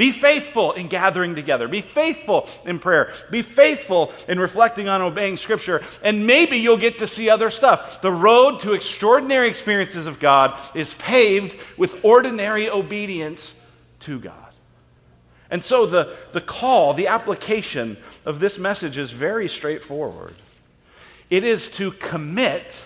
[0.00, 1.68] Be faithful in gathering together.
[1.68, 3.12] Be faithful in prayer.
[3.30, 5.82] Be faithful in reflecting on obeying Scripture.
[6.02, 8.00] And maybe you'll get to see other stuff.
[8.00, 13.52] The road to extraordinary experiences of God is paved with ordinary obedience
[14.00, 14.54] to God.
[15.50, 20.34] And so the, the call, the application of this message is very straightforward.
[21.28, 22.84] It is to commit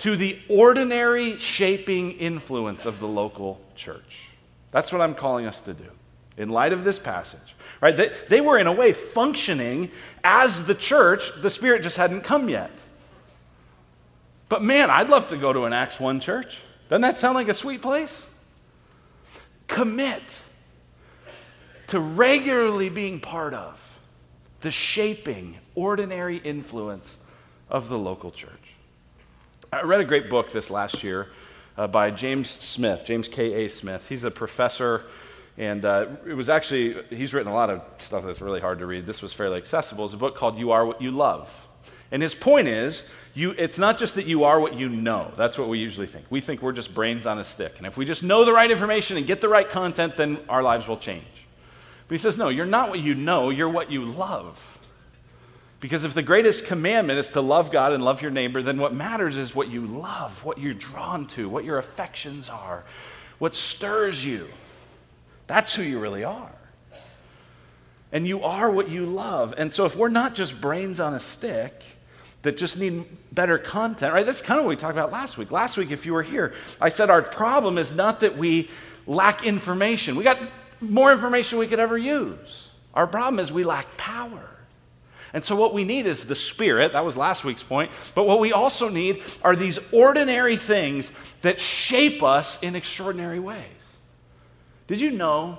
[0.00, 4.27] to the ordinary shaping influence of the local church.
[4.70, 5.90] That's what I'm calling us to do
[6.36, 7.54] in light of this passage.
[7.80, 7.96] Right?
[7.96, 9.90] They, they were, in a way, functioning
[10.22, 11.30] as the church.
[11.40, 12.70] The Spirit just hadn't come yet.
[14.48, 16.58] But man, I'd love to go to an Acts 1 church.
[16.88, 18.24] Doesn't that sound like a sweet place?
[19.66, 20.22] Commit
[21.88, 23.98] to regularly being part of
[24.60, 27.16] the shaping, ordinary influence
[27.68, 28.50] of the local church.
[29.72, 31.28] I read a great book this last year
[31.78, 33.68] uh, by James Smith, James K.A.
[33.68, 34.08] Smith.
[34.08, 35.04] He's a professor,
[35.56, 38.86] and uh, it was actually, he's written a lot of stuff that's really hard to
[38.86, 39.06] read.
[39.06, 40.04] This was fairly accessible.
[40.04, 41.66] It's a book called You Are What You Love.
[42.10, 45.30] And his point is, you, it's not just that you are what you know.
[45.36, 46.26] That's what we usually think.
[46.30, 47.74] We think we're just brains on a stick.
[47.78, 50.62] And if we just know the right information and get the right content, then our
[50.62, 51.24] lives will change.
[52.08, 54.77] But he says, no, you're not what you know, you're what you love.
[55.80, 58.94] Because if the greatest commandment is to love God and love your neighbor, then what
[58.94, 62.84] matters is what you love, what you're drawn to, what your affections are,
[63.38, 64.48] what stirs you.
[65.46, 66.50] That's who you really are.
[68.10, 69.54] And you are what you love.
[69.56, 71.82] And so if we're not just brains on a stick,
[72.42, 74.24] that just need better content, right?
[74.26, 75.50] That's kind of what we talked about last week.
[75.50, 78.68] Last week, if you were here, I said our problem is not that we
[79.06, 80.16] lack information.
[80.16, 80.40] We got
[80.80, 82.68] more information we could ever use.
[82.94, 84.48] Our problem is we lack power.
[85.32, 86.92] And so, what we need is the Spirit.
[86.92, 87.90] That was last week's point.
[88.14, 91.12] But what we also need are these ordinary things
[91.42, 93.64] that shape us in extraordinary ways.
[94.86, 95.58] Did you know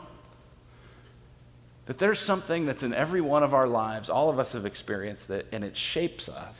[1.86, 4.10] that there's something that's in every one of our lives?
[4.10, 6.56] All of us have experienced it, and it shapes us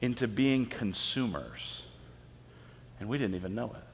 [0.00, 1.82] into being consumers.
[3.00, 3.84] And we didn't even know it.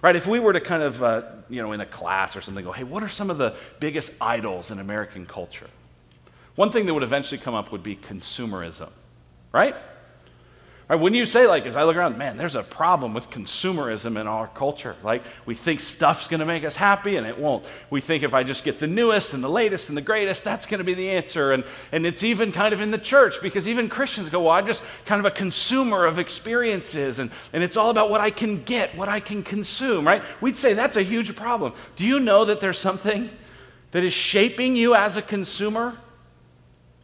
[0.00, 0.16] Right?
[0.16, 2.72] If we were to kind of, uh, you know, in a class or something, go,
[2.72, 5.68] hey, what are some of the biggest idols in American culture?
[6.58, 8.88] One thing that would eventually come up would be consumerism,
[9.52, 9.76] right?
[10.88, 14.20] Right, when you say, like, as I look around, man, there's a problem with consumerism
[14.20, 14.96] in our culture.
[15.04, 17.64] Like, we think stuff's going to make us happy, and it won't.
[17.90, 20.66] We think if I just get the newest and the latest and the greatest, that's
[20.66, 21.52] going to be the answer.
[21.52, 24.66] And, and it's even kind of in the church because even Christians go, well, I'm
[24.66, 28.64] just kind of a consumer of experiences, and, and it's all about what I can
[28.64, 30.24] get, what I can consume, right?
[30.40, 31.74] We'd say that's a huge problem.
[31.94, 33.30] Do you know that there's something
[33.92, 35.96] that is shaping you as a consumer?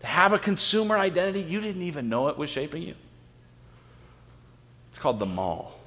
[0.05, 2.95] To have a consumer identity, you didn't even know it was shaping you.
[4.91, 5.81] It's called the mall.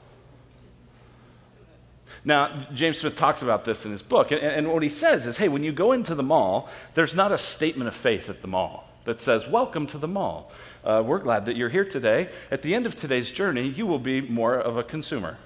[2.26, 5.38] Now, James Smith talks about this in his book, and, and, what he says is
[5.38, 8.48] hey, when you go into the mall, there's not a statement of faith at the
[8.48, 10.52] mall that says, Welcome to the mall.
[10.84, 12.30] Uh, we're glad that you're here today.
[12.50, 15.38] At the end of today's journey, you will be more of a consumer.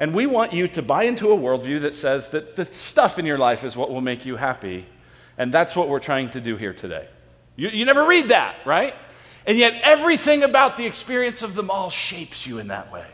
[0.00, 3.26] And we want you to buy into a worldview that says that the stuff in
[3.26, 4.86] your life is what will make you happy.
[5.38, 7.08] And that's what we're trying to do here today.
[7.56, 8.94] You, you never read that, right?
[9.46, 13.06] And yet, everything about the experience of the mall shapes you in that way.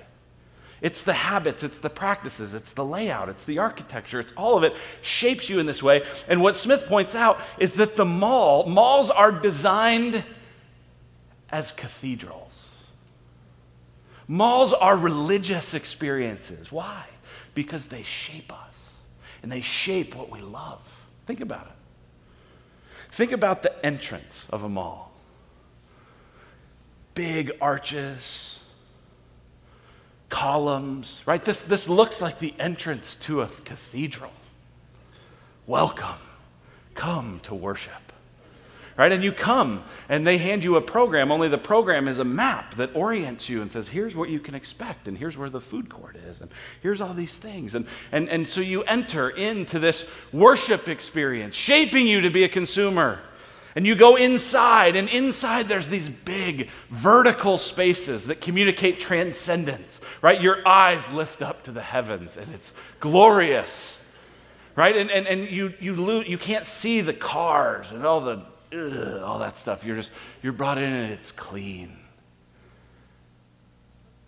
[0.80, 4.62] It's the habits, it's the practices, it's the layout, it's the architecture, it's all of
[4.62, 6.02] it shapes you in this way.
[6.28, 10.22] And what Smith points out is that the mall, malls are designed
[11.50, 12.68] as cathedrals.
[14.28, 16.70] Malls are religious experiences.
[16.70, 17.06] Why?
[17.54, 18.74] Because they shape us
[19.42, 20.80] and they shape what we love.
[21.26, 21.77] Think about it.
[23.18, 25.10] Think about the entrance of a mall
[27.16, 28.60] big arches,
[30.28, 31.44] columns, right?
[31.44, 34.30] This, this looks like the entrance to a cathedral.
[35.66, 36.20] Welcome.
[36.94, 38.07] Come to worship.
[38.98, 39.12] Right?
[39.12, 42.74] And you come and they hand you a program, only the program is a map
[42.74, 45.88] that orients you and says, here's what you can expect, and here's where the food
[45.88, 46.50] court is, and
[46.82, 47.76] here's all these things.
[47.76, 52.48] And, and, and so you enter into this worship experience, shaping you to be a
[52.48, 53.20] consumer.
[53.76, 60.40] And you go inside, and inside there's these big vertical spaces that communicate transcendence, right?
[60.40, 64.00] Your eyes lift up to the heavens, and it's glorious,
[64.74, 64.96] right?
[64.96, 69.38] And, and, and you, you, you can't see the cars and all the ugh, all
[69.38, 69.84] that stuff.
[69.84, 70.10] You're just
[70.42, 71.96] you're brought in, and it's clean.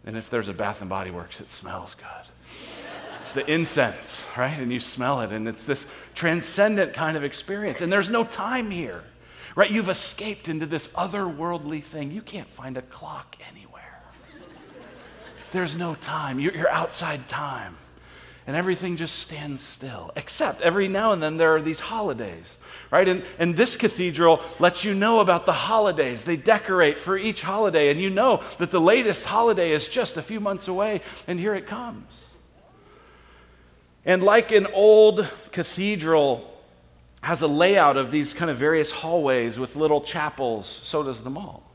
[0.05, 2.07] And if there's a Bath and Body Works, it smells good.
[3.21, 4.59] It's the incense, right?
[4.59, 7.81] And you smell it, and it's this transcendent kind of experience.
[7.81, 9.05] And there's no time here.
[9.57, 9.71] Right?
[9.71, 12.13] You've escaped into this otherworldly thing.
[12.13, 14.01] You can't find a clock anywhere.
[15.51, 16.39] There's no time.
[16.39, 17.77] You're, you're outside time.
[18.51, 20.11] And everything just stands still.
[20.17, 22.57] Except every now and then there are these holidays,
[22.91, 23.09] right?
[23.09, 26.25] And, and this cathedral lets you know about the holidays.
[26.25, 30.23] They decorate for each holiday, and you know that the latest holiday is just a
[30.23, 32.25] few months away, and here it comes.
[34.05, 36.61] And like an old cathedral
[37.23, 40.67] has a layout of these kind of various hallways with little chapels.
[40.67, 41.70] So does the mall.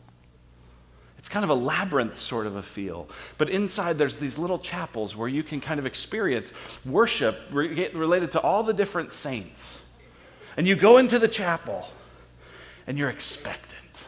[1.25, 3.09] It's kind of a labyrinth sort of a feel.
[3.39, 6.53] But inside, there's these little chapels where you can kind of experience
[6.85, 9.79] worship related to all the different saints.
[10.55, 11.87] And you go into the chapel
[12.85, 14.05] and you're expectant.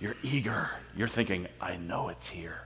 [0.00, 0.70] You're eager.
[0.96, 2.62] You're thinking, I know it's here.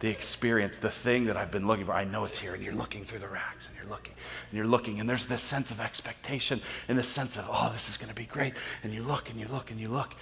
[0.00, 1.92] the experience, the thing that I've been looking for.
[1.92, 4.12] I know it's here, and you're looking through the racks, and you're looking,
[4.50, 7.88] and you're looking, and there's this sense of expectation and this sense of, oh, this
[7.88, 8.54] is going to be great.
[8.82, 10.14] And you look, and you look, and you look,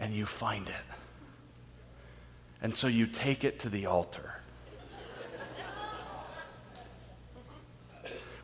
[0.00, 0.95] and you find it.
[2.62, 4.36] And so you take it to the altar.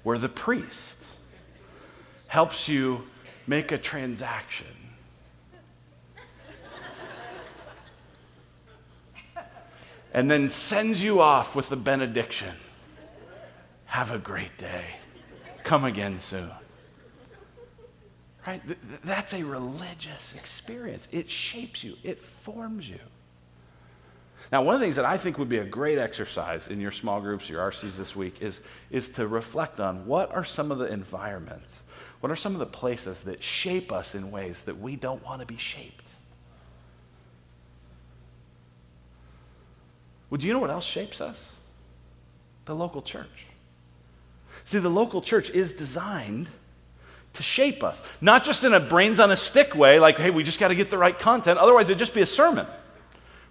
[0.02, 0.98] where the priest
[2.26, 3.06] helps you
[3.46, 4.66] make a transaction
[10.12, 12.54] and then sends you off with the benediction.
[13.86, 14.84] Have a great day.
[15.64, 16.50] Come again soon.
[18.46, 18.60] Right?
[19.04, 21.06] That's a religious experience.
[21.12, 22.98] It shapes you, it forms you.
[24.52, 26.92] Now, one of the things that I think would be a great exercise in your
[26.92, 28.60] small groups, your RCs this week, is,
[28.90, 31.80] is to reflect on what are some of the environments,
[32.20, 35.40] what are some of the places that shape us in ways that we don't want
[35.40, 36.06] to be shaped.
[40.28, 41.52] Well, do you know what else shapes us?
[42.66, 43.46] The local church.
[44.66, 46.48] See, the local church is designed
[47.32, 50.42] to shape us, not just in a brains on a stick way, like, hey, we
[50.42, 51.58] just got to get the right content.
[51.58, 52.66] Otherwise, it'd just be a sermon.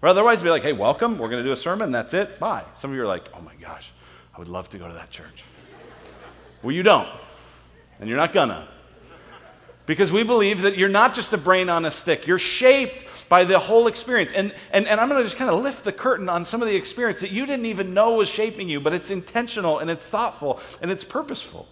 [0.02, 2.64] Or otherwise, be like, hey, welcome, we're going to do a sermon, that's it, bye.
[2.78, 3.92] Some of you are like, oh my gosh,
[4.36, 5.44] I would love to go to that church.
[6.64, 7.10] well, you don't,
[8.00, 8.68] and you're not gonna.
[9.86, 13.44] Because we believe that you're not just a brain on a stick, you're shaped by
[13.44, 14.32] the whole experience.
[14.32, 16.68] And, and, and I'm going to just kind of lift the curtain on some of
[16.68, 20.08] the experience that you didn't even know was shaping you, but it's intentional and it's
[20.08, 21.68] thoughtful and it's purposeful.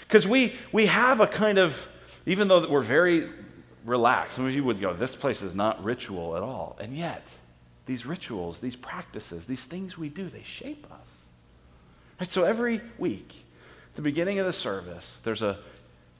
[0.00, 1.88] Because we, we have a kind of,
[2.26, 3.28] even though we're very
[3.84, 6.76] relaxed, some of you would go, this place is not ritual at all.
[6.80, 7.26] And yet,
[7.86, 11.06] these rituals, these practices, these things we do, they shape us.
[12.20, 13.44] Right, so every week,
[13.96, 15.58] the beginning of the service, there's a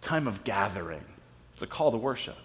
[0.01, 1.05] time of gathering.
[1.55, 2.37] It's a call to worship.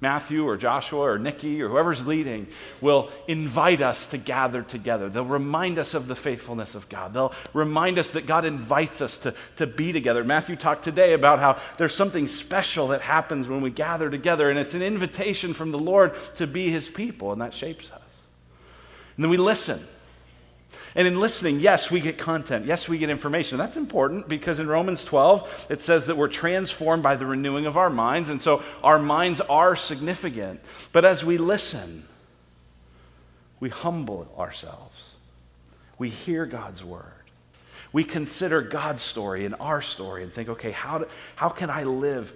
[0.00, 2.46] Matthew or Joshua or Nikki or whoever's leading
[2.80, 5.08] will invite us to gather together.
[5.08, 7.14] They'll remind us of the faithfulness of God.
[7.14, 10.22] They'll remind us that God invites us to, to be together.
[10.22, 14.58] Matthew talked today about how there's something special that happens when we gather together, and
[14.58, 17.97] it's an invitation from the Lord to be his people, and that shapes us.
[19.18, 19.84] And then we listen.
[20.94, 22.66] And in listening, yes, we get content.
[22.66, 23.58] Yes, we get information.
[23.58, 27.76] That's important because in Romans 12, it says that we're transformed by the renewing of
[27.76, 28.28] our minds.
[28.30, 30.60] And so our minds are significant.
[30.92, 32.04] But as we listen,
[33.58, 35.14] we humble ourselves.
[35.98, 37.12] We hear God's word.
[37.92, 41.82] We consider God's story and our story and think, okay, how, do, how can I
[41.82, 42.32] live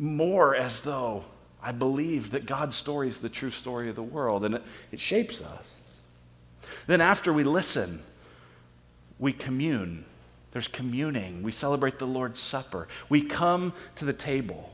[0.00, 1.24] more as though
[1.62, 4.44] I believe that God's story is the true story of the world?
[4.44, 5.64] And it, it shapes us.
[6.86, 8.02] Then, after we listen,
[9.18, 10.04] we commune.
[10.52, 11.42] There's communing.
[11.42, 12.88] We celebrate the Lord's Supper.
[13.08, 14.72] We come to the table.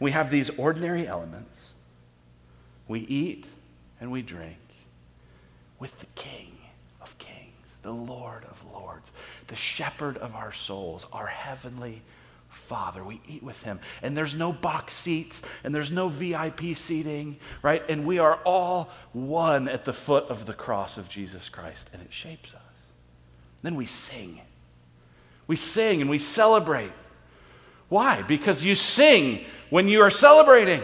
[0.00, 1.72] We have these ordinary elements.
[2.88, 3.46] We eat
[4.00, 4.58] and we drink
[5.78, 6.56] with the King
[7.00, 9.12] of Kings, the Lord of Lords,
[9.46, 12.02] the shepherd of our souls, our heavenly
[12.54, 13.04] Father.
[13.04, 13.80] We eat with him.
[14.02, 17.82] And there's no box seats and there's no VIP seating, right?
[17.88, 22.02] And we are all one at the foot of the cross of Jesus Christ, and
[22.02, 22.60] it shapes us.
[23.62, 24.40] Then we sing.
[25.46, 26.92] We sing and we celebrate.
[27.88, 28.22] Why?
[28.22, 30.82] Because you sing when you are celebrating.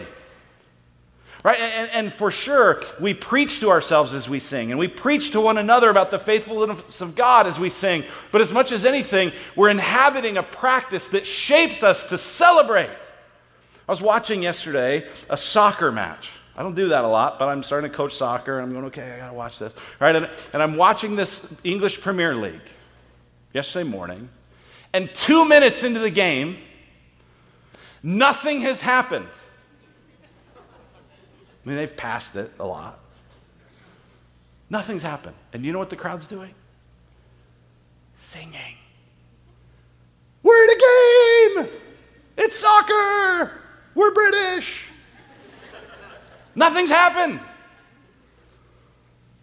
[1.43, 1.59] Right?
[1.59, 5.41] And, and, for sure, we preach to ourselves as we sing, and we preach to
[5.41, 8.03] one another about the faithfulness of God as we sing.
[8.31, 12.91] But as much as anything, we're inhabiting a practice that shapes us to celebrate.
[12.91, 16.29] I was watching yesterday a soccer match.
[16.55, 18.85] I don't do that a lot, but I'm starting to coach soccer, and I'm going,
[18.85, 19.73] okay, I got to watch this.
[19.99, 20.15] Right?
[20.15, 22.61] And, and I'm watching this English Premier League
[23.51, 24.29] yesterday morning,
[24.93, 26.57] and two minutes into the game,
[28.03, 29.27] nothing has happened.
[31.63, 32.99] I mean, they've passed it a lot.
[34.69, 35.35] Nothing's happened.
[35.53, 36.53] And you know what the crowd's doing?
[38.15, 38.77] Singing.
[40.43, 41.79] We're in a game!
[42.37, 43.51] It's soccer!
[43.93, 44.85] We're British!
[46.55, 47.39] Nothing's happened.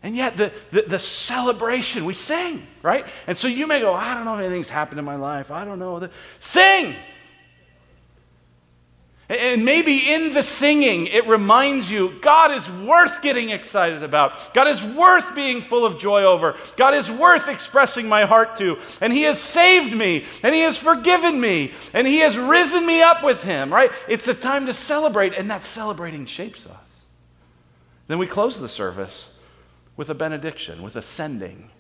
[0.03, 3.05] And yet, the, the, the, celebration, we sing, right?
[3.27, 5.51] And so you may go, I don't know if anything's happened in my life.
[5.51, 6.09] I don't know.
[6.39, 6.95] Sing!
[9.29, 14.55] And maybe in the singing, it reminds you God is worth getting excited about.
[14.55, 16.57] God is worth being full of joy over.
[16.79, 18.79] God is worth expressing my heart to.
[19.03, 23.03] And He has saved me, and He has forgiven me, and He has risen me
[23.03, 23.93] up with Him, right?
[24.09, 26.76] It's a time to celebrate, and that celebrating shapes us.
[28.07, 29.29] Then we close the service
[29.95, 31.70] with a benediction, with a sending.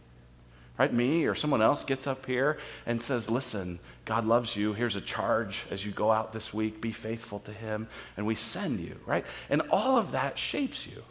[0.78, 0.92] Right?
[0.92, 4.74] Me or someone else gets up here and says, Listen, God loves you.
[4.74, 6.80] Here's a charge as you go out this week.
[6.80, 7.88] Be faithful to Him.
[8.16, 9.26] And we send you, right?
[9.50, 11.02] And all of that shapes you.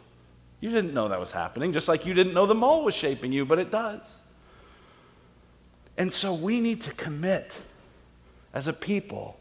[0.60, 3.30] You didn't know that was happening, just like you didn't know the mall was shaping
[3.30, 4.00] you, but it does.
[5.96, 7.52] And so we need to commit
[8.54, 9.38] as a people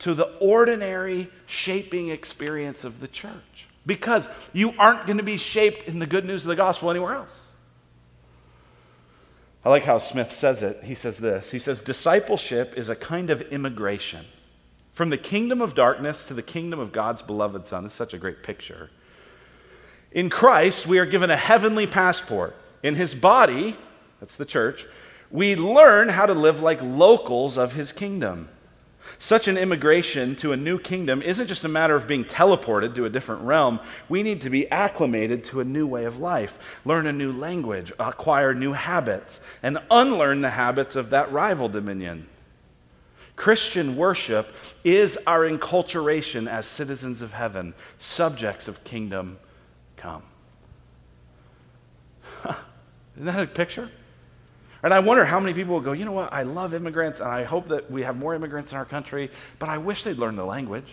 [0.00, 5.84] to the ordinary shaping experience of the church because you aren't going to be shaped
[5.84, 7.40] in the good news of the gospel anywhere else.
[9.66, 10.84] I like how Smith says it.
[10.84, 14.24] He says this He says, Discipleship is a kind of immigration
[14.92, 17.82] from the kingdom of darkness to the kingdom of God's beloved Son.
[17.82, 18.90] This is such a great picture.
[20.12, 22.54] In Christ, we are given a heavenly passport.
[22.84, 23.76] In his body,
[24.20, 24.86] that's the church,
[25.32, 28.48] we learn how to live like locals of his kingdom.
[29.18, 33.04] Such an immigration to a new kingdom isn't just a matter of being teleported to
[33.04, 33.80] a different realm.
[34.08, 37.92] We need to be acclimated to a new way of life, learn a new language,
[37.98, 42.28] acquire new habits, and unlearn the habits of that rival dominion.
[43.36, 44.52] Christian worship
[44.82, 49.38] is our enculturation as citizens of heaven, subjects of kingdom
[49.96, 50.22] come.
[53.16, 53.90] Isn't that a picture?
[54.86, 57.28] And I wonder how many people will go, you know what, I love immigrants, and
[57.28, 60.36] I hope that we have more immigrants in our country, but I wish they'd learn
[60.36, 60.86] the language.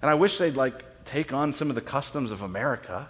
[0.00, 3.08] And I wish they'd like take on some of the customs of America.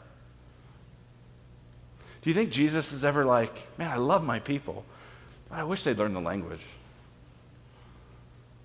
[2.23, 4.83] Do you think Jesus is ever like, man, I love my people,
[5.51, 6.65] but I wish they'd learn the language?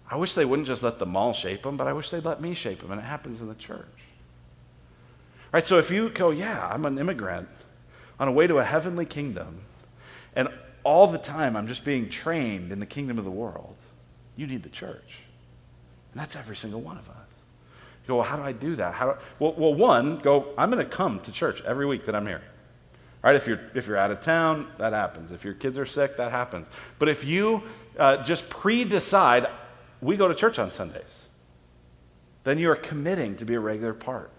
[0.10, 2.40] I wish they wouldn't just let the mall shape them, but I wish they'd let
[2.40, 3.86] me shape them, and it happens in the church.
[5.52, 5.68] Right?
[5.68, 7.50] So if you go, yeah, I'm an immigrant
[8.18, 9.64] on a way to a heavenly kingdom,
[10.38, 10.50] and
[10.84, 13.76] all the time I'm just being trained in the kingdom of the world,
[14.38, 15.18] you need the church.
[16.14, 17.16] And that's every single one of us.
[18.04, 18.94] You go, well, how do I do that?
[18.94, 22.16] How do well, well, one, go, I'm going to come to church every week that
[22.16, 22.44] I'm here.
[23.24, 23.36] Right?
[23.36, 25.32] If you're, if you're out of town, that happens.
[25.32, 26.68] If your kids are sick, that happens.
[27.00, 27.64] But if you
[27.98, 29.48] uh, just pre decide,
[30.02, 31.26] we go to church on Sundays,
[32.44, 34.30] then you are committing to be a regular part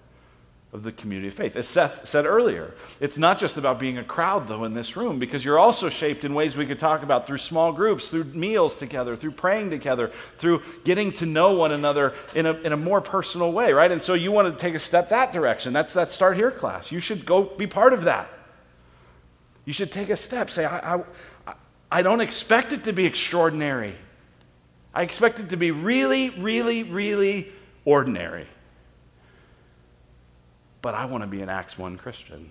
[0.71, 1.57] of the community of faith.
[1.57, 5.19] As Seth said earlier, it's not just about being a crowd, though, in this room,
[5.19, 8.77] because you're also shaped in ways we could talk about through small groups, through meals
[8.77, 13.01] together, through praying together, through getting to know one another in a, in a more
[13.01, 13.91] personal way, right?
[13.91, 15.73] And so you want to take a step that direction.
[15.73, 16.93] That's that Start Here class.
[16.93, 18.29] You should go be part of that.
[19.65, 20.51] You should take a step.
[20.51, 20.97] Say, I,
[21.47, 21.55] I,
[21.91, 23.95] I don't expect it to be extraordinary.
[24.93, 27.53] I expect it to be really, really, really
[27.87, 28.47] ordinary
[30.89, 32.49] but I want to be an Acts 1 Christian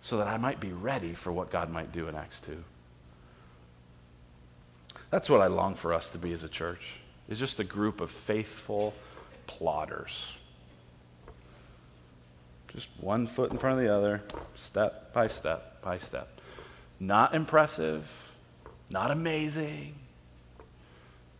[0.00, 2.64] so that I might be ready for what God might do in Acts 2.
[5.10, 6.80] That's what I long for us to be as a church,
[7.28, 8.94] is just a group of faithful
[9.46, 10.30] plodders.
[12.68, 14.22] Just one foot in front of the other,
[14.54, 16.40] step by step by step.
[16.98, 18.08] Not impressive,
[18.88, 19.94] not amazing,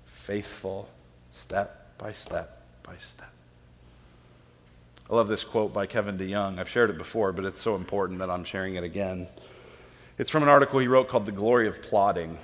[0.04, 0.90] faithful,
[1.32, 3.32] step by step by step.
[5.08, 6.58] I love this quote by Kevin DeYoung.
[6.58, 9.28] I've shared it before, but it's so important that I'm sharing it again.
[10.18, 12.38] It's from an article he wrote called The Glory of Plodding.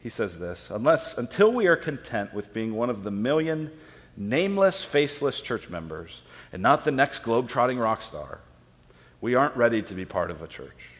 [0.00, 3.72] He says this Unless, until we are content with being one of the million
[4.16, 6.22] nameless, faceless church members
[6.52, 8.38] and not the next globe-trotting rock star,
[9.20, 10.90] we aren't ready to be part of a church.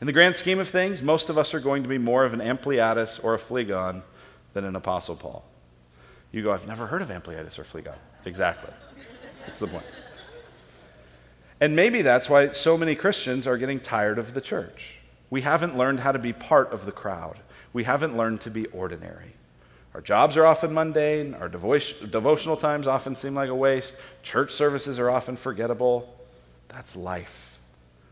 [0.00, 2.34] In the grand scheme of things, most of us are going to be more of
[2.34, 4.02] an Ampliatus or a Phlegon
[4.52, 5.44] than an Apostle Paul.
[6.32, 7.98] You go, I've never heard of Ampliatus or Phlegon.
[8.24, 8.72] Exactly.
[9.46, 9.86] That's the point.
[11.60, 14.96] And maybe that's why so many Christians are getting tired of the church.
[15.30, 17.38] We haven't learned how to be part of the crowd,
[17.72, 19.32] we haven't learned to be ordinary.
[19.94, 24.52] Our jobs are often mundane, our devo- devotional times often seem like a waste, church
[24.52, 26.14] services are often forgettable.
[26.68, 27.58] That's life.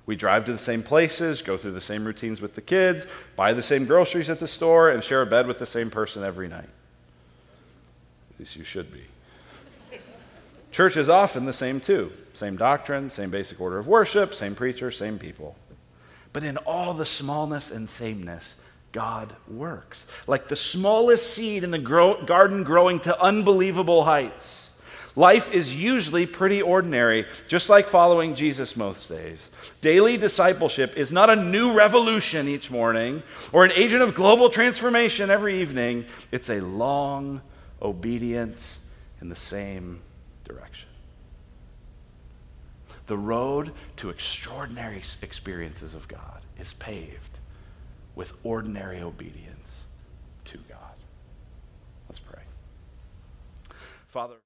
[0.07, 3.07] We drive to the same places, go through the same routines with the kids,
[3.37, 6.23] buy the same groceries at the store, and share a bed with the same person
[6.23, 6.69] every night.
[8.33, 9.05] At least you should be.
[10.75, 12.11] Church is often the same too.
[12.33, 15.55] Same doctrine, same basic order of worship, same preacher, same people.
[16.33, 18.57] But in all the smallness and sameness,
[18.91, 20.05] God works.
[20.27, 24.69] Like the smallest seed in the grow- garden growing to unbelievable heights.
[25.15, 29.51] Life is usually pretty ordinary, just like following Jesus most days.
[29.81, 33.23] Daily discipleship is not a new revolution each morning
[33.53, 36.05] or an agent of global transformation every evening.
[36.33, 37.43] It's a long
[37.81, 38.79] obedience
[39.21, 40.03] in the same.
[43.07, 47.39] The road to extraordinary experiences of God is paved
[48.15, 49.83] with ordinary obedience
[50.45, 50.95] to God.
[52.09, 52.43] Let's pray.
[54.09, 54.37] Father,